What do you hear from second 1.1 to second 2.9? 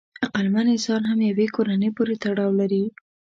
یوې کورنۍ پورې تړاو لري.